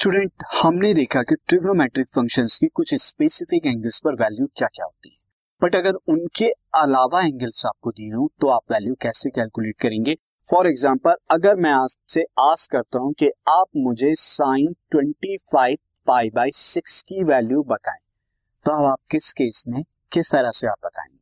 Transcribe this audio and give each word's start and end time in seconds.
Student 0.00 0.42
हमने 0.52 0.92
देखा 0.94 1.22
कि 1.22 1.34
ट्रिग्नोमेट्रिक 1.48 2.06
फ़ंक्शंस 2.08 2.56
की 2.58 2.66
कुछ 2.66 2.94
स्पेसिफिक 2.94 3.66
एंगल्स 3.66 3.98
पर 4.04 4.14
वैल्यू 4.14 4.46
क्या 4.56 4.68
क्या 4.68 4.84
होती 4.84 5.08
है। 5.08 5.18
बट 5.62 5.74
अगर 5.76 5.94
उनके 6.08 6.46
अलावा 6.74 7.20
एंगल्स 7.22 7.64
आपको 7.66 7.90
दिए 7.90 8.12
हो 8.12 8.28
तो 8.40 8.48
आप 8.48 8.62
वैल्यू 8.72 8.94
कैसे 8.94 9.30
कैलकुलेट 9.30 9.74
करेंगे? 9.80 10.14
फॉर 10.46 10.66
एग्ज़ाम्पल 10.66 11.16
अगर 11.30 11.56
मैं 11.56 11.70
आपसे 11.70 12.24
आस 12.40 12.66
करता 12.66 12.98
हूँ 12.98 13.12
कि 13.12 13.28
आप 13.48 13.66
मुझे 13.76 14.14
साइन 14.14 14.74
25 14.94 15.76
पाई 16.06 16.30
बाई 16.30 16.50
सिक्स 16.50 17.00
की 17.02 17.22
वैल्यू 17.24 17.62
बताएँ 17.62 18.00
तो 18.66 18.72
अब 18.72 18.84
आप 18.84 18.98
किस 19.10 19.32
केस 19.32 19.62
में, 19.68 19.82
किस 20.12 20.30
तरह 20.32 20.50
से 20.50 20.66
आप 20.66 20.76
बताएँगे? 20.84 21.18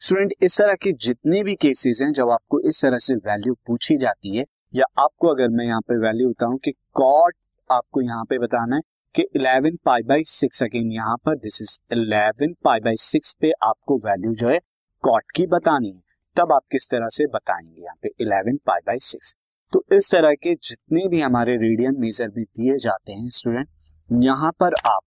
स्टूडेंट 0.00 0.32
इस 0.42 0.56
तरह 0.58 0.74
के 0.74 0.92
जितने 0.98 1.42
भी 1.42 1.54
केसेस 1.56 2.00
हैं, 2.02 2.12
जब 2.12 2.30
आपको 2.30 2.60
इस 2.60 2.80
तरह 2.82 2.98
से 2.98 3.14
वैल्यू 3.26 3.54
पूछी 3.66 3.96
जाती 3.96 4.36
है, 4.36 4.44
या 4.74 4.84
आपको 4.98 5.28
अगर 5.28 5.48
मैं 5.48 5.66
यहाँ 5.66 5.80
पे 5.80 5.98
वैल्यू 5.98 6.28
बताऊँ 6.28 6.58
कि 6.58 6.72
कॉट 6.94 7.34
आपको 7.70 8.00
यहाँ 8.00 8.24
पे 8.24 8.38
बताना 8.38 8.76
है 8.76 8.82
कि 9.14 9.22
11 9.36 9.76
पाई 9.84 10.02
बाई 10.02 10.24
सिक्स 10.26 10.62
अगेन 10.62 10.92
यहाँ 10.92 11.16
पर 11.16 11.36
this 11.36 11.60
is 11.62 11.78
11 11.94 12.54
pi 12.64 12.80
by 12.80 12.96
six 13.00 13.34
पे 13.40 13.50
आपको 13.62 13.96
वैल्यू 13.98 14.34
जो 14.34 14.48
है 14.48 14.58
कॉट 15.04 15.24
की 15.36 15.46
बतानी 15.46 15.88
है। 15.88 16.00
तब 16.36 16.52
आप 16.52 16.62
किस 16.72 16.88
तरह 16.90 17.08
से 17.08 17.26
बताएँगे 17.26 17.82
यहाँ 17.82 17.96
पे 18.02 18.08
11 18.24 18.58
पाई 18.66 18.80
बाई 18.86 18.98
सिक्स 19.02 19.34
तो 19.72 19.84
इस 19.92 20.10
तरह 20.12 20.34
के 20.34 20.54
जितने 20.54 21.06
भी 21.08 21.20
हमारे 21.20 21.56
रेडियन 21.56 21.96
मेजर 22.00 22.28
में 22.28 22.44
दिए 22.44 22.76
जाते 22.78 23.12
हैं 23.12 23.30
स्टूडेंट 23.30 24.22
यहाँ 24.24 24.52
पर 24.60 24.74
आप 24.86 25.00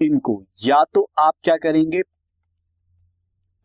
इनको 0.00 0.42
या 0.64 0.82
तो 0.94 1.08
आप 1.18 1.34
क्या 1.44 1.56
करेंगे? 1.56 2.02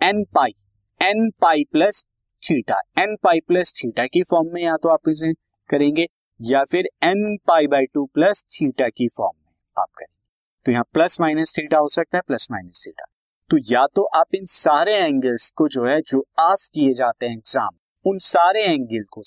N 0.02 0.24
pi 0.36 0.54
n 1.02 1.30
pi 1.42 1.64
plus 1.72 2.04
theta 2.44 2.80
n 3.00 3.16
pi 3.24 3.40
plus 3.40 3.74
theta 3.74 4.06
की 4.06 4.24
फॉर्म 4.24 4.54
में 4.54 4.62
या 4.64 4.76
तो 4.78 4.90
आप 4.90 5.10
इसे 5.10 5.34
करेंगे। 5.70 6.08
या 6.40 6.64
फिर 6.64 6.90
n 7.04 7.38
pi 7.48 7.68
by 7.68 7.86
two 7.86 8.06
plus 8.06 8.44
theta 8.52 8.88
की 8.90 9.08
फॉर्म 9.08 9.38
में 9.38 9.54
आप 9.78 9.88
करेंगे। 9.90 10.16
तो 10.66 10.72
यहाँ 10.72 10.84
प्लस 10.94 11.20
माइनस 11.22 11.54
थीटा 11.58 11.78
हो 11.78 11.88
सकता 11.90 12.18
है 12.18 12.22
प्लस 12.28 12.48
माइनस 12.52 12.84
थीटा 12.88 13.06
तो 13.50 13.58
या 13.66 13.86
तो 13.96 14.04
आप 14.16 14.36
इन 14.36 14.46
सारे 14.48 14.96
एंगल्स 14.96 15.50
को 15.52 15.68
जो 15.68 15.86
है, 15.86 16.00
जो 16.02 16.26
आस 16.40 16.70
किए 16.74 16.94
जाते 16.94 17.26
हैं 17.26 17.34
एग्ज़ाम 17.34 17.70
उन 18.06 18.18
सारे 18.22 18.64
एंगल 18.64 19.04
को 19.12 19.22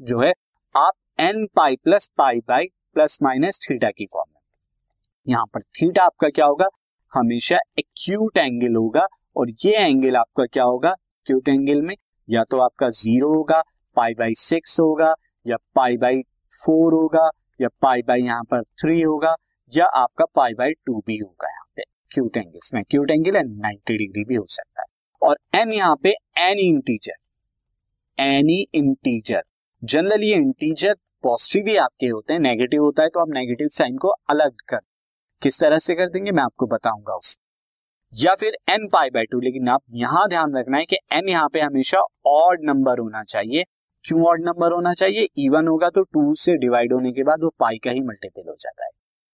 जो 0.00 0.20
है, 0.20 0.32
आप 0.74 0.92
n 1.20 1.46
pi 1.56 1.76
plus 1.76 2.08
pi 2.18 2.38
by 2.48 2.66
plus 2.94 3.18
minus 3.22 3.58
theta 3.62 3.90
की 3.90 4.06
फॉर्म 4.06 4.30
में 4.30 4.40
यहाँ 5.26 5.46
पर 5.46 5.60
थीटा 5.72 6.04
आपका 6.04 6.28
क्या 6.28 6.46
होगा? 6.46 6.68
हमेशा 7.12 7.58
एक्यूट 7.78 8.38
एंगल 8.38 8.76
होगा 8.76 9.06
और 9.36 9.50
ये 9.64 9.76
एंगल 9.78 10.16
आपका 10.16 10.44
क्या 10.46 10.64
होगा? 10.64 10.90
एक्यूट 10.90 11.48
एंगल 11.48 11.82
में। 11.82 11.94
या 12.28 12.44
तो 12.44 12.58
आपका 12.60 12.88
ज़ीरो 12.92 13.28
होगा 13.28 13.62
पाई 13.96 14.14
बाई 14.14 14.34
सिक्स 14.38 14.78
होगा, 14.80 15.14
या 15.46 15.56
पाई 15.74 15.96
बाई 15.96 16.22
फोर 16.56 16.94
होगा 16.94 17.28
या 17.60 17.68
पाई 17.82 18.02
बाई 18.02 18.22
यहाँ 18.22 18.44
पर 18.50 18.62
थ्री 18.80 19.00
होगा 19.00 19.34
या 19.72 19.86
आपका 19.96 20.24
पाई 20.34 20.54
बाई 20.54 20.72
टू 20.86 20.98
भी 21.06 21.18
होगा 21.18 21.48
यहाँ 21.48 21.66
पे। 21.76 21.82
क्यूट 22.12 22.36
एंगल्स 22.36 22.74
में 22.74 22.82
cute 22.90 23.10
angle 23.10 23.36
and 23.36 23.56
ninety 23.56 23.96
degree 23.98 24.24
भी 24.24 24.34
हो 24.34 24.44
सकता 24.50 24.82
है। 24.82 24.86
और 25.22 25.36
एन 25.54 25.72
यहाँ 25.72 25.96
पे 26.02 26.10
any 26.40 26.68
integer 26.68 27.22
any 28.18 28.60
integer 28.74 29.42
generally 29.82 30.26
ये 30.26 30.34
इंटीजर 30.34 30.94
पॉजिटिव 31.24 31.68
ही 31.68 31.76
आपके 31.76 32.06
होते 32.06 32.32
हैं 32.32 32.40
नेगेटिव 32.40 32.82
होता 32.82 33.02
है 33.02 33.08
तो 33.08 33.20
आप 33.20 33.28
नेगेटिव 33.30 33.68
साइन 33.72 33.96
को 33.96 34.08
अलग 34.08 34.52
कर, 34.68 34.78
किस 35.42 35.60
तरह 35.60 35.78
से 35.78 35.94
कर 35.94 36.08
देंगे 36.08 36.32
मैं 36.32 36.42
आपको 36.42 36.66
बताऊँगा 36.66 37.14
उस। 37.14 37.36
या 38.12 38.34
फिर 38.34 38.56
एन 38.70 38.86
पाई 38.88 39.10
बाई 39.10 39.24
टू, 39.24 39.40
लेकिन 39.40 39.68
आप 39.68 39.82
यहाँ 39.94 40.26
ध्यान 40.28 40.56
रखना 40.56 40.78
है 40.78 40.84
कि 40.84 40.96
एन 41.12 41.28
यहाँ 41.28 41.48
पे 41.48 41.60
हमेशा 41.60 42.00
ऑड 42.26 42.64
नंबर 42.64 42.98
होना 42.98 43.22
चाहिए 43.24 43.64
क्यों 44.04 44.24
ऑड 44.28 44.44
नंबर 44.44 44.72
होना 44.72 44.92
चाहिए 44.94 45.28
इवन 45.38 45.68
होगा 45.68 45.88
तो 45.90 46.02
टू 46.04 46.34
से 46.36 46.54
डिवाइड 46.58 46.92
होने 46.92 47.12
के 47.12 47.22
बाद 47.22 47.42
वो 47.42 47.48
पाई 47.60 47.78
का 47.84 47.90
ही 47.90 48.00
मल्टीपल 48.02 48.48
हो 48.48 48.56
जाता 48.60 48.84
है। 48.84 48.90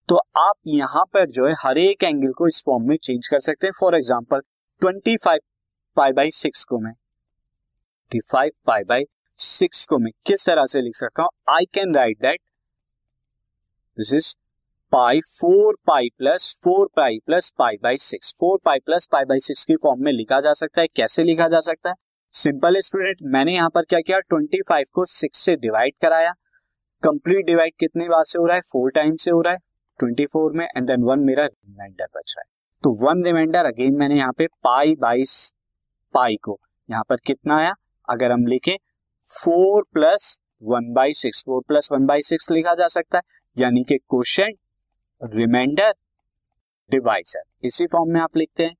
तो 0.08 0.16
आप 0.38 0.54
यहाँ 0.66 1.04
पर 1.14 1.31
जो 1.31 1.47
है, 1.47 1.54
हर 1.58 1.78
एक 1.78 2.03
एंगल 2.04 2.32
को 2.32 2.48
इस 2.48 2.62
फॉर्म 2.66 2.88
में 2.88 2.97
चेंज 2.98 3.28
कर 3.28 3.41
सकते 3.41 3.66
हैं। 3.66 3.72
For 3.80 3.94
example 3.97 4.41
twenty 4.82 5.16
five 5.16 5.41
pi 5.97 6.12
by 6.12 6.30
six 6.32 6.64
को 6.64 6.78
मैं 6.78 6.92
फाइव 8.12 8.50
पाई 8.66 8.82
बाई 8.84 9.04
सिक्स 9.38 9.86
को 9.86 9.98
मैं 9.98 10.10
किस 10.26 10.47
तरह 10.47 10.66
से 10.66 10.80
लिख 10.80 10.94
सकता 10.97 11.22
हूँ? 11.22 11.30
I 11.48 11.64
can 11.75 11.94
write 11.94 12.20
that 12.22 12.41
this 13.98 14.12
is 14.14 14.34
pi 14.92 15.20
four 15.20 15.76
pi 15.86 16.09
plus 16.19 16.54
four 16.64 16.88
pi 16.97 17.19
plus 17.26 17.53
pi 17.59 17.76
by 17.82 17.97
six 17.98 18.32
four 18.41 18.59
pi 18.64 18.78
plus 18.78 19.06
pi 19.12 19.25
by 19.25 19.38
six 19.41 19.64
की 19.64 19.76
फॉर्म 19.82 20.04
में 20.04 20.12
लिखा 20.12 20.41
जा 20.41 20.53
सकता 20.54 20.80
है। 20.80 20.86
कैसे 20.97 21.25
लिखा 21.25 21.48
जा 21.48 21.60
सकता 21.60 21.91
है? 21.91 21.94
सिंपल 22.34 22.76
स्टूडेंट, 22.80 23.16
मैंने 23.24 23.54
यहाँ 23.54 23.70
पर 23.70 23.84
क्या 23.84 24.00
किया 24.00 24.18
ट्वेंटी 24.20 24.60
फाइव 24.68 24.86
को 24.94 25.04
सिक्स 25.04 25.38
से 25.38 25.54
डिवाइड 25.56 25.94
कराया। 26.02 26.32
कंप्लीट 27.02 27.46
डिवाइड 27.46 27.72
कितने 27.80 28.08
बार 28.08 28.24
से 28.24 28.38
हो 28.38 28.44
रहा 28.46 28.54
है? 28.54 28.60
फोर 28.62 28.91
टाइम 28.91 29.14
से 29.14 29.30
हो 29.30 29.41
रहा 29.41 29.52
है। 29.52 29.58
ट्वेंटी 30.00 30.26
फोर 30.26 30.52
में 30.52 30.64
एंड 30.66 30.86
देन 30.86 31.02
वन 31.02 31.20
मेरा 31.20 31.44
रिमाइंडर 31.44 32.06
बच 32.06 32.34
रहा 32.36 32.41
है। 32.41 32.48
तो 32.84 32.92
वन 33.00 33.24
रिमाइंडर 33.24 33.66
अगेन 33.66 33.96
मैंने 33.96 34.16
यहाँ 34.16 34.32
पे 34.32 34.46
पाई 34.64 34.94
बाईस 34.94 35.52
पाई 36.14 36.36
को, 36.36 36.58
यहाँ 36.88 37.04
पर 37.08 37.16
कितना 37.16 37.56
आया? 37.56 37.74
अगर 38.08 38.32
हम 38.32 38.47
लिखे 38.47 38.76
four 39.24 39.82
plus 39.92 40.38
one 40.64 40.92
by 40.94 41.12
six 41.14 41.42
four 41.47 41.62
plus 41.68 41.88
one 41.92 42.06
by 42.06 42.22
six 42.22 42.50
लिखा 42.50 42.74
जा 42.74 42.88
सकता 42.88 43.18
है। 43.18 43.38
यानी 43.56 43.84
कि 43.84 43.97
क्वेश्चन 43.98 44.52
रिमाइंडर 45.20 45.94
डिवाइजर 46.91 47.66
इसी 47.66 47.86
फॉर्म 47.86 48.12
में 48.12 48.20
आप 48.20 48.36
लिखते 48.36 48.64
हैं। 48.64 48.76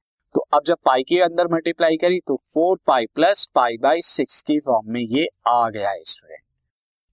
अब 0.53 0.63
जब 0.67 0.77
पाई 0.85 1.03
के 1.03 1.19
अंदर 1.21 1.49
मल्टीप्लाई 1.53 1.97
करी 1.97 2.19
तो 2.27 2.35
four 2.55 2.79
pi 2.87 3.05
plus 3.15 3.47
pi 3.55 3.77
by 3.77 4.01
six 4.03 4.41
की 4.43 4.59
फॉर्म 4.59 4.93
में 4.93 5.01
ये 5.01 5.27
आ 5.49 5.69
गया 5.69 5.93
स्टूडेंट 6.05 6.41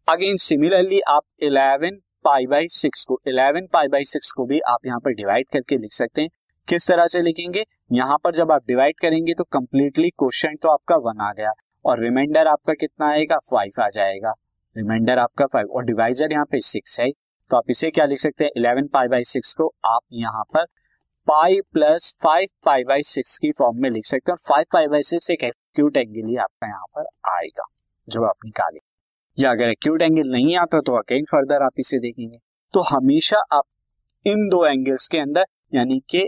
अगेन 0.07 0.37
सिमिलरली 0.37 0.99
आप 1.07 1.21
इलेवन 1.43 1.99
पाई 2.23 2.47
बाई 2.47 2.67
सिक्स 2.67 3.03
को 3.05 3.19
इलेवन 3.27 3.67
पाई 3.73 3.87
बाई 3.87 4.03
सिक्स 4.03 4.31
को 4.31 4.45
भी 4.45 4.59
आप 4.67 4.85
यहाँ 4.85 4.99
पर 4.99 5.13
डिवाइड 5.13 5.47
करके 5.53 5.77
लिख 5.77 5.91
सकते 5.93 6.21
हैं। 6.21 6.29
किस 6.67 6.87
तरह 6.87 7.07
से 7.07 7.21
लिखेंगे? 7.21 7.63
यहाँ 7.91 8.17
पर 8.23 8.33
जब 8.35 8.51
आप 8.51 8.63
डिवाइड 8.67 8.99
करेंगे 9.01 9.33
तो 9.33 9.43
कंप्लीटली 9.43 10.09
क्वेश्चन 10.09 10.55
तो 10.55 10.69
आपका 10.69 10.95
वन 10.95 11.21
आ 11.21 11.31
गया। 11.31 11.51
और 11.85 11.99
रिमाइंडर 11.99 12.47
आपका 12.47 12.73
कितना 12.73 13.07
आएगा? 13.07 13.37
फाइव 13.51 13.81
आ 13.81 13.87
जाएगा। 13.89 14.33
रिमाइंडर 14.75 15.17
आपका 15.17 15.45
फाइव 15.45 15.67
और 15.67 15.85
डिवाइजर 15.85 16.31
यहाँ 16.31 16.45
पे 16.45 16.61
सिक्स 16.63 16.99
है। 16.99 17.09
तो 17.51 17.57
आप 17.57 17.69
इसे 17.69 17.91
क्या 17.91 18.05
लिख 18.05 18.19
सकते 18.19 18.43
हैं? 18.43 18.51
इलेवन 18.57 18.87
पाई 18.87 19.07
बाई 19.07 19.23
सिक्स 19.25 19.53
को 19.53 19.73
आप 19.85 20.01
यहाँ 20.13 20.43
पर 20.55 20.65
pi 21.27 21.59
plus 21.73 22.13
five 22.23 22.47
pi 22.65 22.83
by 22.83 23.03
six 23.03 23.37
की 23.37 23.51
फॉर्म 23.51 23.81
में 23.81 23.89
लिख 23.89 24.05
सकते 24.05 24.31
हैं। 24.31 24.37
फाइव 24.39 24.65
पाई 24.73 24.87
बाई 24.87 25.03
सिक्स 25.03 25.29
एक 25.31 25.43
एक्यूट 25.43 25.97
एंगल 25.97 26.27
ही 26.27 26.35
आपका 26.37 26.67
यहाँ 26.67 26.85
पर 26.95 27.05
आएगा, 27.31 27.63
जब 28.07 28.23
आप 28.25 28.45
निकालें 28.45 28.79
या 29.37 29.51
अगर 29.51 29.69
एक्यूट 29.69 30.01
एंगल 30.01 30.31
नहीं 30.31 30.55
आता 30.57 30.79
तो 30.81 30.95
अगेन 30.97 31.25
फर्दर 31.31 31.63
आप 31.63 31.79
इसे 31.79 31.99
देखेंगे। 31.99 32.37
तो 32.73 32.81
हमेशा 32.85 33.41
आप 33.51 33.63
इन 34.25 34.47
दो 34.49 34.65
एंगल्स 34.65 35.07
के 35.07 35.17
अंदर, 35.17 35.45
यानी 35.73 36.01
कि 36.09 36.23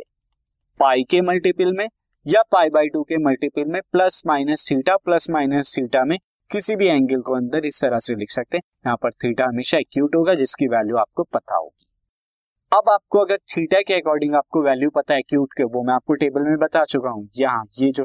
पाई 0.80 1.04
के 1.04 1.22
मल्टीपल 1.22 1.74
में 1.74 1.88
या 2.26 2.44
पाई 2.52 2.70
बाई 2.70 2.90
टू 2.90 3.04
के 3.04 3.18
मल्टीपल 3.20 3.66
में 3.66 3.82
plus 3.92 4.22
minus 4.28 4.70
theta 4.72 4.98
plus 4.98 5.30
minus 5.30 5.76
theta 5.78 6.04
में 6.06 6.18
किसी 6.52 6.76
भी 6.76 6.88
एंगल 6.88 7.22
को 7.22 7.36
अंदर 7.36 7.66
इस 7.66 7.82
तरह 7.82 8.00
से 8.00 8.16
लिख 8.16 8.32
सकते 8.32 8.58
हैं। 8.58 8.64
यहाँ 8.86 8.98
पर 8.98 9.12
थीटा 9.14 9.46
हमेशा 9.46 9.78
एक्यूट 9.78 10.16
होगा, 10.16 10.34
जिसकी 10.36 10.68
वैल्यू 10.68 10.98
आपको 10.98 11.24
पता 11.26 11.56
होगी। 11.56 11.79
अब 12.72 12.90
आपको 12.90 13.20
अगर 13.20 13.38
थीटा 13.50 13.80
के 13.82 13.94
अकॉर्डिंग 13.94 14.36
आपको 14.36 14.62
वैल्यू 14.64 14.90
पता 14.90 15.14
है 15.14 15.22
क्यूट 15.22 15.54
के, 15.54 15.64
वो 15.66 15.84
मैं 15.84 15.94
आपको 15.94 16.14
टेबल 16.16 16.42
में 16.42 16.58
बता 16.60 16.84
चुका 16.86 17.10
हूँ। 17.10 17.28
यहाँ, 17.38 17.64
ये 17.80 17.92
जो 17.92 18.04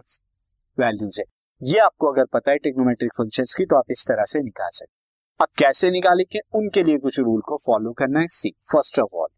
वैल्यूज़ 0.79 1.21
है, 1.21 1.25
ये 1.61 1.79
आपको 1.81 2.13
अगर 2.13 2.25
पता 2.33 2.51
है 2.51 2.59
टेक्नोमेट्रिक 2.59 3.11
फ़ंक्शंस 3.17 3.55
की 3.55 3.65
तो 3.65 3.77
आप 3.77 3.91
इस 3.91 4.05
तरह 4.09 4.25
से 4.25 4.43
निकाल 4.43 4.71
सकते 4.71 4.93
अब 5.41 5.49
कैसे 5.59 5.91
निकालेंगे? 5.91 6.41
उनके 6.55 6.83
लिए 6.83 6.99
कुछ 6.99 7.19
रूल 7.21 7.41
को 7.43 7.57
फॉलो 7.57 7.93
करना 7.93 8.21
है 8.21 8.27
सी। 8.29 8.51
फ़र्स्ट 8.63 9.01
ऑफ़ 9.01 9.15
ऑल, 9.15 9.29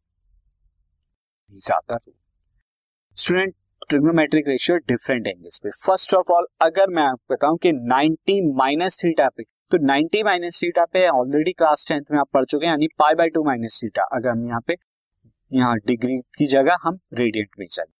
ज़्यादा 1.51 1.97
rule. 1.97 2.15
Student, 3.17 3.55
trigonometric 3.89 4.49
ratio 4.49 4.77
different 4.79 5.27
angles 5.27 5.59
पे। 5.59 5.71
फ़र्स्ट 5.77 6.15
ऑफ़ 6.15 6.33
ऑल, 6.33 6.47
अगर 6.63 6.91
मैं 6.91 7.03
आपको 7.05 7.35
बताऊँ 7.35 7.59
कि 7.59 7.73
90 7.91 8.41
माइनस 8.57 8.99
थीटा 9.05 9.29
पे 9.29 9.43
तो 9.73 9.79
90 9.87 10.23
माइनस 10.25 10.63
थीटा 10.63 10.85
पे 10.85 11.07
ऑलरेडी 11.11 11.53
क्लास 11.55 11.85
टेंथ 11.89 12.13
में 12.13 12.19
आप 12.19 12.29
पढ़ 12.35 12.45
चुके 12.45 12.67
हैं, 12.67 12.73
यानी 12.73 12.89
pi 12.99 13.15
by 13.15 13.29
two 13.29 13.45
minus 13.45 13.81
theta. 13.83 14.03
अगर 14.13 14.29
हम 14.29 14.47
यहाँ 14.49 14.61
पे 14.67 14.75
यहाँ 15.51 15.77
डिग्री 15.87 16.19
की 16.39 16.47
जगह 16.47 16.77
हम 16.83 16.99
रेडियंट 17.15 17.49
में 17.59 17.67
चले 17.67 17.95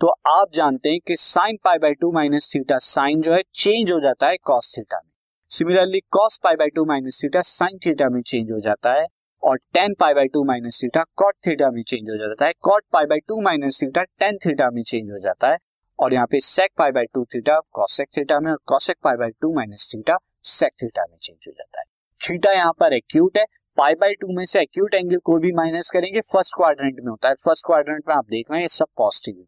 तो 0.00 0.08
आप 0.28 0.52
जानते 0.54 0.90
हैं 0.90 0.98
कि 1.06 1.16
sine 1.16 1.56
pi 1.64 1.78
by 1.78 1.94
two 1.94 2.10
minus 2.12 2.50
theta 2.54 2.78
sine 2.78 3.20
जो 3.20 3.32
है 3.32 3.42
चेंज 3.54 3.90
हो 3.92 3.98
जाता 4.00 4.28
है 4.28 4.36
कॉस 4.42 4.72
थीटा 4.76 5.00
में। 5.04 5.10
Similarly 5.50 6.00
cos 6.10 6.38
pi 6.44 6.56
by 6.56 6.68
two 6.68 6.84
minus 6.84 7.20
theta 7.24 7.42
sine 7.42 7.78
theta 7.86 8.08
में 8.08 8.20
चेंज 8.22 8.52
हो 8.52 8.60
जाता 8.60 8.92
है 8.92 9.06
और 9.42 9.58
tan 9.74 9.94
pi 10.00 10.14
by 10.14 10.28
two 10.28 10.44
minus 10.44 10.80
theta 10.82 11.04
cot 11.16 11.34
theta 11.46 11.70
में 11.70 11.82
चेंज 11.82 12.10
हो 12.10 12.16
जाता 12.18 12.46
है। 12.46 12.52
Cot 12.60 12.84
pi 12.92 13.06
by 13.06 13.20
two 13.28 13.40
minus 13.40 13.82
theta 13.82 14.02
tan 14.02 14.38
theta 14.46 14.70
में 14.70 14.82
चेंज 14.82 15.10
हो 15.10 15.18
जाता 15.18 15.50
है 15.50 15.58
और 15.98 16.14
यहाँ 16.14 16.26
पे 16.26 16.40
sec 16.40 16.70
pi 16.78 16.90
by 16.90 17.04
two 17.14 17.24
theta 17.24 17.60
cosec 17.72 18.08
theta 18.16 18.40
में 18.40 18.50
और 18.50 18.58
cosec 18.66 18.96
pi 19.04 19.16
by 19.16 19.30
two 19.40 19.54
minus 19.54 19.90
theta 19.94 20.18
sec 20.48 20.72
theta 20.82 21.06
में 21.10 21.16
चेंज 21.18 21.48
हो 21.48 21.52
जाता 21.52 21.80
है। 21.80 21.84
थीटा 22.20 22.52
यहाँ 22.52 22.72
पर 22.72 22.92
एक्यूट 22.92 23.38
है 23.38 23.44
पाई 23.80 23.94
बाई 23.94 24.14
टू 24.14 24.26
में 24.28 24.44
से 24.46 24.60
एक्यूट 24.60 24.94
एंगल 24.94 25.18
को 25.24 25.38
भी 25.38 25.50
माइनस 25.52 25.90
करेंगे 25.90 26.20
फ़र्स्ट 26.22 26.54
क्वाड्रेंट 26.56 26.96
में 26.96 27.10
होता 27.10 27.28
है। 27.28 27.34
फ़र्स्ट 27.36 27.66
क्वाड्रेंट 27.66 28.02
में 28.08 28.14
आप 28.14 28.24
देख 28.30 28.50
रहे 28.50 28.60
हैं 28.60 28.68
सब 28.68 28.86
पॉजिटिव 28.98 29.38
है। 29.38 29.44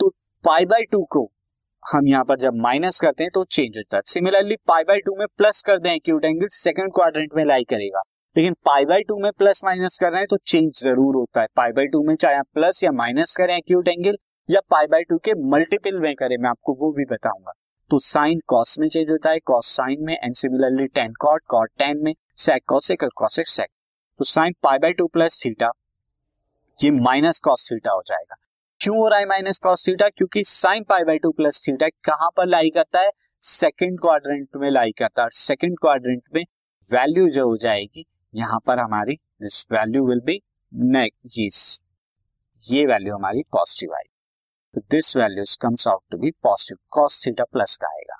तो 0.00 0.08
पाई 0.44 0.66
बाई 0.66 0.84
टू 0.92 1.02
को 1.12 1.22
हम 1.82 2.08
यहाँ 2.08 2.24
पर 2.24 2.38
जब 2.38 2.56
माइनस 2.58 3.00
करते 3.00 3.24
हैं 3.24 3.30
तो 3.34 3.44
चेंज 3.46 3.78
होता 3.78 3.96
है। 3.96 4.02
सिमिलरली 4.06 4.56
पाई 4.68 4.84
बाई 4.84 5.00
टू 5.00 5.16
में 5.18 5.26
प्लस 5.38 5.62
कर 5.66 5.78
दें 5.78 5.90
एक्यूट 5.92 6.24
एंगल 6.24 6.48
सेकंड 6.52 6.92
क्वाड्रेंट 6.94 7.36
में 7.36 7.44
लाई 7.44 7.64
करेगा। 7.70 8.02
लेकिन 8.36 8.56
पाई 8.64 8.84
बाई 8.86 9.02
टू 9.02 9.18
में 9.18 9.30
प्लस 9.38 9.64
माइनस 9.64 9.98
कर 10.00 10.10
रहे 10.10 10.20
हैं 10.20 10.28
तो 10.30 10.36
चेंज 10.46 10.82
ज़रूर 10.82 11.16
होता 11.16 11.40
है। 11.40 11.46
पाई 11.56 11.72
बाई 11.72 11.86
टू 11.86 12.02
में 12.02 12.14
चाहे 12.16 12.36
आप 12.36 12.46
प्लस 12.54 12.84
या 12.84 12.92
माइनस 12.94 13.36
करें 13.36 13.56
एक्यूट 13.56 13.88
एंगल 13.88 14.18
या 14.48 14.60
पाई 14.70 14.86
बाई 14.88 15.04
टू 15.04 15.18
के 15.18 15.34
मल्टीपल 15.50 16.00
में 16.00 16.14
करें, 16.14 16.36
मैं 16.38 16.50
आपको 16.50 16.76
वो 16.80 16.92
भी 16.92 17.04
बताऊँगा। 17.10 17.52
तो 17.90 17.98
साइन 18.04 18.40
कॉस 18.46 18.78
में 18.78 18.88
चेंज 18.88 19.10
होता 19.10 19.30
है 19.30 19.38
कॉस 19.46 19.76
साइन 19.76 20.04
में 20.04 20.14
and 20.14 20.34
similarly 20.36 20.86
tan 20.88 21.12
cot 21.20 21.42
cot 21.48 21.70
tan 21.78 22.02
में। 22.04 22.14
सेक 22.40 22.62
कॉसेक 22.68 23.02
और 23.02 23.10
कॉसेक 23.16 23.48
सेक 23.48 23.68
तो 24.20 24.24
sine 24.26 24.54
pi 24.62 24.78
by 24.78 24.92
two 24.92 25.06
plus 25.08 25.40
theta 25.44 25.70
ये 26.78 26.90
माइनस 26.92 27.40
कॉस 27.40 27.68
थीटा 27.70 27.92
हो 27.92 28.02
जाएगा। 28.06 28.36
क्यों 28.80 28.96
हो 28.96 29.08
रहा 29.08 29.18
है 29.18 29.26
माइनस 29.26 29.58
कॉस 29.58 29.86
थीटा 29.86 30.08
क्योंकि 30.08 30.42
sine 30.46 30.84
pi 30.88 31.04
by 31.04 31.18
two 31.18 31.30
plus 31.32 31.60
theta 31.66 31.88
कहाँ 32.04 32.28
पर 32.36 32.46
लाई 32.46 32.70
करता 32.70 33.00
है? 33.00 33.10
सेकंड 33.42 34.00
क्वाड्रेंट 34.00 34.56
में 34.56 34.70
लाई 34.70 34.92
करता 34.98 35.22
है 35.22 35.28
सेकंड 35.34 35.78
क्वाड्रेंट 35.80 36.22
में 36.34 36.42
वैल्यू 36.84 37.28
जो 37.30 37.46
हो 37.48 37.56
जाएगी, 37.58 38.04
यहाँ 38.34 38.60
पर 38.66 38.78
हमारी 38.78 39.14
दिस 39.42 39.66
वैल्यू 39.72 40.06
विल 40.08 40.20
बी 40.26 40.40
नेक 40.72 41.14
ये 42.64 42.84
वैल्यू 42.86 43.14
हमारी 43.14 43.42
पॉजिटिव 43.52 43.94
आएगी। 43.94 44.08
तो 44.74 44.80
this 44.90 45.16
value 45.16 45.44
comes 45.60 45.86
out 45.88 46.02
to 46.10 46.18
be 46.18 46.30
positive 46.42 46.78
cos 46.92 47.24
theta 47.26 47.44
plus 47.44 47.76
का 47.76 47.88
आएगा। 47.88 48.19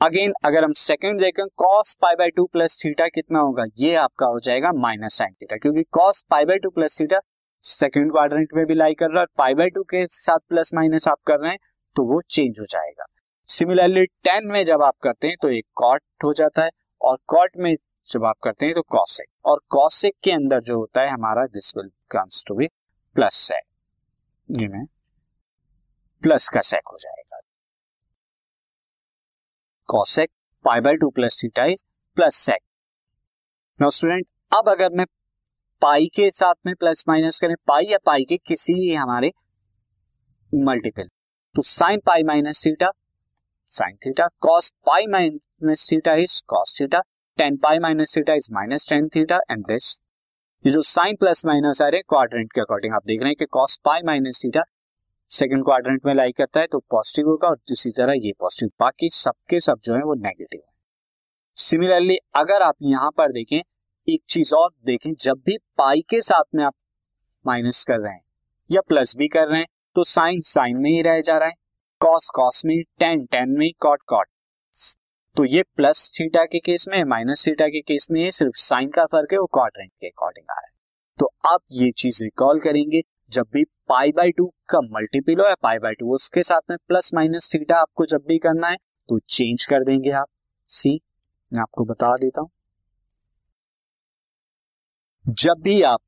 अगेन 0.00 0.32
अगर 0.44 0.64
हम 0.64 0.72
सेकंड 0.72 1.20
देखें 1.20 1.44
cos 1.56 1.94
pi 2.02 2.14
by 2.14 2.28
two 2.30 2.44
plus 2.52 2.76
theta 2.84 3.06
कितना 3.08 3.38
होगा? 3.38 3.64
ये 3.78 3.94
आपका 3.94 4.26
हो 4.26 4.38
जाएगा 4.40 4.70
माइनस 4.74 5.14
साइन 5.14 5.32
थीटा 5.32 5.56
क्योंकि 5.56 5.82
cos 5.92 6.22
pi 6.30 6.44
by 6.44 6.58
two 6.58 6.70
plus 6.70 6.98
theta 7.00 7.18
second 7.62 8.10
quadrant 8.12 8.54
में 8.56 8.64
भी 8.66 8.74
लाई 8.74 8.94
कर 8.94 9.10
रहा 9.10 9.20
है 9.20 9.26
पाई 9.38 9.54
बाय 9.54 9.70
टू 9.70 9.82
के 9.90 10.04
साथ 10.08 10.38
प्लस 10.48 10.70
माइनस 10.74 11.08
आप 11.08 11.18
कर 11.26 11.38
रहे 11.40 11.50
हैं 11.50 11.58
तो 11.96 12.04
वो 12.12 12.20
चेंज 12.28 12.60
हो 12.60 12.66
जाएगा। 12.66 13.04
सिमिलरली 13.48 14.04
टेन 14.24 14.46
में 14.46 14.64
जब 14.64 14.82
आप 14.82 14.96
करते 15.02 15.28
हैं 15.28 15.36
तो 15.42 15.48
एक 15.50 15.66
कॉट 15.74 16.02
हो 16.24 16.32
जाता 16.32 16.62
है 16.62 16.70
और 17.00 17.18
कॉट 17.26 17.56
में 17.56 17.74
जब 18.08 18.24
आप 18.24 18.38
करते 18.42 18.66
हैं 18.66 18.74
तो 18.74 18.82
कॉसेक 18.90 19.28
और 19.44 19.60
कॉसेक 19.70 20.14
के 20.24 20.32
अंदर 20.32 20.60
जो 20.62 20.78
होता 20.78 21.00
है, 21.00 21.10
हमारा 21.10 21.46
this 21.48 21.72
will 21.76 21.90
comes 22.10 22.44
to 22.48 22.54
be 22.54 22.68
plus 23.16 23.34
sec 23.44 24.88
plus 26.22 26.48
का 26.48 26.60
सेक 26.62 26.88
हो 26.88 26.96
जाएगा। 27.00 27.40
Cosec 29.90 30.30
pi 30.64 30.80
by 30.80 30.96
two 30.96 31.08
plus 31.10 31.42
theta 31.42 31.64
is 31.66 31.84
plus 32.16 32.36
sec 32.46 32.60
no 33.80 33.90
student 33.90 34.26
अब 34.52 34.68
अगर 34.68 34.90
मैं 34.92 35.06
पाई 35.82 36.06
के 36.14 36.30
साथ 36.32 36.54
में 36.66 36.74
प्लस 36.74 37.04
माइनस 37.08 37.38
करें 37.40 37.54
पाई 37.66 37.84
या 37.86 37.98
पाई 38.06 38.24
के 38.24 38.36
किसी 38.46 38.74
भी 38.74 38.94
हमारे 38.94 39.30
मल्टीपल 40.52 41.08
तो 41.54 41.62
sine 41.66 42.00
pi 42.06 42.22
minus 42.24 42.64
theta 42.66 42.90
sine 43.68 43.96
theta 43.96 44.26
cos 44.40 44.70
pi 44.86 45.06
minus 45.08 45.86
theta 45.92 46.14
is 46.16 46.42
cos 46.48 46.76
theta 46.80 47.00
tan 47.38 47.56
pi 47.56 47.78
minus 47.78 48.16
theta 48.16 48.34
is 48.34 48.48
minus 48.52 48.88
tan 48.88 49.08
theta 49.08 49.38
and 49.50 49.64
this 49.66 49.94
ये 50.64 50.72
जो 50.72 50.82
साइन 50.84 51.16
प्लस 51.16 51.44
माइनस 51.46 51.82
आ 51.82 51.88
रहे 51.88 52.02
क्वाड्रेंट 52.08 52.52
के 52.52 52.60
अकॉर्डिंग 52.60 52.94
आप 52.94 53.06
देख 53.06 53.20
रहे 53.20 53.28
हैं 53.28 53.36
कि 53.36 53.46
cos 53.52 53.78
pi 53.84 54.02
minus 54.06 54.40
theta 54.44 54.62
second 55.30 55.64
quadrant 55.64 56.06
में 56.06 56.12
लाई 56.14 56.32
करता 56.32 56.60
है 56.60 56.66
तो 56.66 56.78
पॉजिटिव 56.90 57.28
होगा 57.28 57.48
और 57.48 57.58
इसी 57.72 57.90
तरह 57.90 58.12
ये 58.16 58.32
पॉजिटिव। 58.40 58.70
बाकी 58.80 59.10
सबके 59.10 59.60
सब 59.60 59.80
जो 59.84 59.94
है 59.94 60.02
वो 60.02 60.14
नेगेटिव 60.16 60.60
है। 60.60 60.72
सिमिलरली 61.56 62.16
अगर 62.36 62.62
आप 62.62 62.74
यहाँ 62.82 63.10
पर 63.10 63.32
देखें, 63.32 63.60
एक 64.08 64.20
चीज़ 64.28 64.54
और 64.54 64.70
देखें, 64.86 65.12
जब 65.14 65.42
भी 65.46 65.56
पाई 65.78 66.00
के 66.00 66.20
साथ 66.22 66.54
में 66.54 66.64
आप 66.64 66.74
माइनस 67.44 67.84
कर 67.84 67.98
रहे 67.98 68.12
हैं 68.12 68.22
या 68.70 68.80
प्लस 68.80 69.14
भी 69.16 69.28
कर 69.28 69.46
रहे 69.48 69.58
हैं 69.58 69.66
तो 69.96 70.04
साइन 70.06 70.40
साइन 70.46 70.80
में 70.80 70.90
ही 70.90 71.00
रह 71.02 71.20
जा 71.20 71.36
रहा 71.38 71.48
है। 71.48 71.54
कॉस 72.00 72.28
कॉस 72.34 72.62
में 72.66 72.76
टेन 72.98 73.24
टेन 73.26 73.54
में 73.58 73.70
कॉट 73.80 74.02
कॉट 74.06 74.26
तो 75.36 75.44
ये 75.44 75.62
प्लस 75.76 76.10
थीटा 76.10 76.44
के 76.44 76.58
केस 76.58 76.86
में 76.88 77.02
माइनस 77.04 77.46
थीटा 77.46 77.66
के 77.66 77.80
केस 77.80 78.06
में 78.10 78.30
सिर्फ़ 78.30 78.56
साइन 78.58 78.88
का 78.90 79.04
फ़र्क 79.04 79.32
है, 79.32 79.38
वो 79.38 79.46
क्वाड्रेंट 79.46 79.90
के 79.90 80.06
अकॉर्डिंग 80.06 80.46
आ 80.50 80.54
रहा 80.54 80.66
है। 80.66 80.72
तो 81.18 81.30
आप 81.46 81.60
ये 81.72 81.90
चीज़ 81.92 82.22
रिकॉल 82.24 82.60
करेंगे 82.60 83.02
जब 83.30 83.46
भी 83.52 83.62
पाई 83.88 84.12
बाई 84.12 84.30
टू 84.30 84.46
का 84.68 84.78
मल्टीपल 84.84 85.40
हो 85.40 85.48
या 85.48 85.54
पाई 85.62 85.78
बाई 85.78 85.94
टू 85.94 86.14
उसके 86.14 86.42
साथ 86.42 86.60
में 86.70 86.76
प्लस 86.88 87.10
माइनस 87.14 87.50
थीटा 87.54 87.76
आपको 87.76 88.06
जब 88.06 88.24
भी 88.28 88.38
करना 88.38 88.68
है 88.68 88.76
तो 89.08 89.18
चेंज 89.28 89.66
कर 89.66 89.84
देंगे 89.84 90.10
आप। 90.12 90.26
सी 90.70 90.90
मैं 91.52 91.60
आपको 91.60 91.84
बता 91.84 92.14
देता 92.16 92.40
हूँ। 92.40 92.50
जब 95.24 95.60
भी 95.60 95.80
आप 95.82 96.00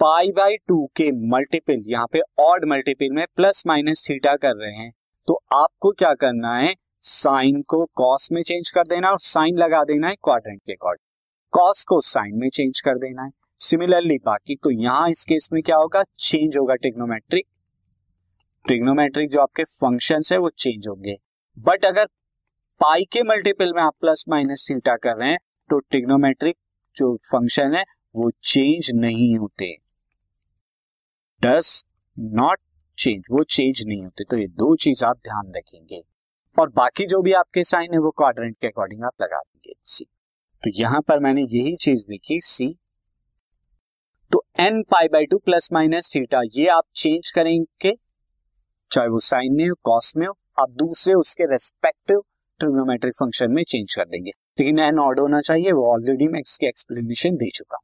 पाई 0.00 0.30
बाई 0.32 0.56
टू 0.58 0.84
के 0.96 1.10
मल्टीपल 1.30 1.82
यहाँ 1.88 2.06
पे 2.12 2.20
ऑड 2.40 2.64
मल्टीपल 2.64 3.14
में 3.14 3.24
प्लस 3.36 3.62
माइनस 3.66 4.06
थीटा 4.08 4.34
कर 4.36 4.54
रहे 4.56 4.72
हैं 4.72 4.92
तो 5.28 5.40
आपको 5.54 5.92
क्या 5.92 6.12
करना 6.14 6.56
है? 6.56 6.74
साइन 7.02 7.62
को 7.62 7.84
कॉस 7.94 8.28
में 8.32 8.42
चेंज 8.42 8.70
कर 8.70 8.86
देना 8.88 9.10
और 9.10 9.18
साइन 9.22 9.58
लगा 9.58 9.82
देना 9.84 10.08
है 10.08 10.14
क्वाड्रेंट 10.14 10.60
के 10.60 10.72
अकॉर्डिंग 10.72 11.06
कॉस 11.52 11.84
को 11.84 12.00
साइन 12.00 12.38
में 12.38 12.48
चेंज 12.48 12.80
कर 12.80 12.98
देना 12.98 13.22
है। 13.22 13.30
सिमिलरली 13.60 14.16
बाकी 14.18 14.54
तो 14.54 14.70
यहाँ 14.70 15.08
इस 15.10 15.24
केस 15.24 15.48
में 15.52 15.62
क्या 15.62 15.76
होगा? 15.76 16.02
चेंज 16.18 16.56
होगा 16.56 16.74
टिग्नोमेट्रिक 16.74 17.46
ट्रिग्नोमेट्रिक 18.64 19.30
जो 19.30 19.40
आपके 19.40 19.64
फ़ंक्शन 19.64 20.20
है, 20.32 20.38
वो 20.38 20.50
चेंज 20.50 20.88
होंगे। 20.88 21.16
बट 21.56 21.84
अगर 21.84 22.06
पाई 22.80 23.04
के 23.04 23.22
मल्टीपल 23.22 23.72
में 23.74 23.82
आप 23.82 23.94
प्लस 24.00 24.24
माइनस 24.28 24.66
थीटा 24.70 24.94
कर 24.96 25.16
रहे 25.16 25.28
हैं 25.30 25.38
तो 25.70 25.78
टिग्नोमेट्रिक 25.80 26.56
जो 26.96 27.14
फ़ंक्शन 27.24 27.74
है, 27.74 27.82
वो 28.16 28.30
चेंज 28.42 28.90
नहीं 28.94 29.36
होते। 29.38 29.74
डस 31.42 31.84
नॉट 32.16 32.60
चेंज 32.98 33.24
वो 33.30 33.44
चेंज 33.44 33.82
नहीं 33.86 34.02
होते। 34.04 34.24
तो 34.24 34.36
ये 34.36 34.46
दो 34.46 34.74
चीज़ 34.76 35.04
आप 35.04 35.16
ध्यान 35.16 35.52
रखेंगे। 35.56 36.02
और 36.56 36.68
बाकी 36.68 37.06
जो 37.06 37.22
भी 37.22 37.32
आपके 37.32 37.64
साइन 37.64 37.92
है, 37.92 37.98
वो 37.98 38.10
क्वाड्रेंट 38.10 38.56
के 38.60 38.66
अकॉर्डिंग 38.66 39.04
आप 39.04 39.22
लगा 39.22 39.38
देंगे। 39.38 39.74
सी 39.84 40.04
तो 40.62 40.70
यहाँ 40.80 41.00
पर 41.00 41.20
मैंने 41.20 41.42
यही 41.42 41.76
चीज़ 41.76 42.06
लिखी 42.10 42.40
सी 42.40 42.76
n 44.58 44.82
pi 44.82 45.08
by 45.08 45.26
two 45.26 45.38
plus 45.38 45.68
minus 45.72 46.10
theta 46.14 46.40
ये 46.52 46.66
आप 46.68 46.84
चेंज 46.96 47.30
करेंगे, 47.30 47.92
चाहे 48.90 49.08
वो 49.08 49.18
साइन 49.20 49.52
में 49.52 49.68
हो 49.68 49.74
कॉस 49.84 50.12
में 50.16 50.26
हो, 50.26 50.32
आप 50.60 50.70
दूसरे 50.78 51.14
उसके 51.14 51.44
रेस्पेक्टिव 51.44 52.22
ट्रिग्नोमेट्रिक 52.60 53.14
फ़ंक्शन 53.14 53.52
में 53.52 53.62
चेंज 53.64 53.94
कर 53.94 54.04
देंगे। 54.04 54.30
लेकिन 54.58 54.78
एन 54.78 54.98
ऑड 54.98 55.20
होना 55.20 55.40
चाहिए, 55.40 55.72
वो 55.72 55.86
ऑलरेडी 55.92 56.28
मैं 56.28 56.40
इसकी 56.40 56.66
एक्सप्लेनेशन 56.66 57.36
दे 57.36 57.50
चुका। 57.50 57.78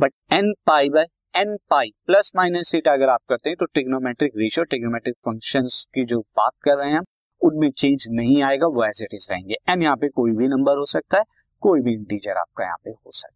But 0.00 0.12
n 0.32 0.52
pi 0.66 0.88
by 0.90 1.06
n 1.34 1.56
pi 1.70 1.92
plus 2.06 2.32
minus 2.36 2.72
theta 2.74 2.92
अगर 2.92 3.08
आप 3.08 3.20
करते 3.28 3.50
हैं 3.50 3.56
तो 3.56 3.66
ट्रिग्नोमेट्रिक 3.66 4.32
रेशियो 4.36 4.64
ट्रिग्नोमेट्रिक 4.64 5.16
फ़ंक्शन 5.26 5.66
की 5.94 6.04
जो 6.06 6.20
बात 6.20 6.52
कर 6.64 6.76
रहे 6.76 6.90
हैं 6.90 6.98
हम, 6.98 7.04
उनमें 7.42 7.70
चेंज 7.70 8.08
नहीं 8.10 8.42
आएगा, 8.42 8.66
वो 8.66 8.84
एज 8.84 9.02
इट 9.02 9.14
इज़ 9.14 9.30
रहेंगे। 9.30 9.56
एन 9.68 9.82
यहाँ 9.82 9.96
पे 9.96 10.08
कोई 10.10 10.32
भी 10.32 10.48
नंबर 10.48 10.78
हो 10.78 10.86
सकता 10.88 11.18
है, 11.18 11.24
कोई 11.62 11.80
भी 11.80 11.94
इंटीजर 11.94 12.36
आपका 12.38 12.64
यहाँ 12.64 12.78
पे 12.84 12.90
हो 12.90 13.10
सकता 13.12 13.28
है। 13.28 13.33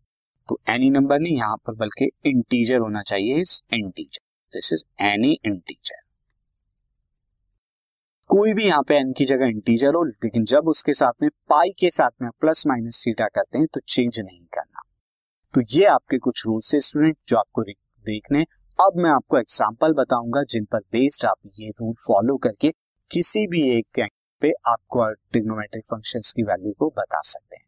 तो 0.48 0.58
एनी 0.70 0.90
नंबर 0.90 1.18
नहीं, 1.20 1.36
यहाँ 1.36 1.56
पर 1.66 1.74
बल्कि 1.76 2.10
इंटीजर 2.26 2.78
होना 2.80 3.02
चाहिए 3.04 3.40
is 3.40 3.60
integer 3.74 4.20
this 4.52 4.72
is 4.72 4.84
any 5.04 5.38
integer 5.46 6.06
कोई 8.30 8.52
भी 8.54 8.64
यहाँ 8.64 8.82
पे 8.88 8.96
एन 8.96 9.12
की 9.12 9.24
जगह 9.24 9.46
इंटीजर 9.46 9.94
हो, 9.94 10.02
लेकिन 10.04 10.44
जब 10.44 10.66
उसके 10.68 10.92
साथ 10.94 11.12
में 11.22 11.28
पाई 11.48 11.70
के 11.78 11.90
साथ 11.90 12.10
में 12.22 12.30
प्लस 12.40 12.66
माइनस 12.66 13.02
थीटा 13.06 13.26
करते 13.28 13.58
हैं 13.58 13.66
तो 13.74 13.80
चेंज 13.82 14.20
नहीं 14.20 14.44
करना। 14.46 14.82
तो 15.54 15.60
ये 15.70 15.84
आपके 15.86 16.18
कुछ 16.18 16.42
रूल्स 16.46 16.74
है 16.74 16.80
स्टूडेंट 16.80 17.16
जो 17.28 17.36
आपको 17.36 17.62
देखने। 17.62 18.42
अब 18.78 18.96
मैं 18.96 19.10
आपको 19.10 19.38
एग्ज़ाम्पल 19.38 19.92
बताऊँगा, 19.94 20.42
जिन 20.44 20.64
पर 20.64 20.80
बेस्ड 20.92 21.24
आप 21.26 21.36
ये 21.58 21.70
रूल 21.70 21.94
फॉलो 21.98 22.36
करके 22.38 22.72
किसी 23.10 23.46
भी 23.46 23.62
एक 23.70 24.00
पे 24.42 24.50
आपको 24.68 25.08
ट्रिग्नोमेट्रिक 25.32 25.84
फ़ंक्शंस 25.86 26.32
की 26.32 26.42
वैल्यू 26.44 26.72
को 26.72 26.88
बता 26.90 27.20
सकते 27.24 27.56
हैं। 27.56 27.67